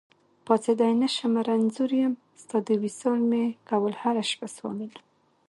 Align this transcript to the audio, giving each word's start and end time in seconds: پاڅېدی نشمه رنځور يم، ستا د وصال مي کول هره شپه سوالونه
پاڅېدی 0.45 0.91
نشمه 1.01 1.41
رنځور 1.49 1.91
يم، 2.01 2.13
ستا 2.41 2.57
د 2.67 2.69
وصال 2.83 3.19
مي 3.31 3.45
کول 3.69 3.93
هره 4.01 4.23
شپه 4.31 4.47
سوالونه 4.55 4.97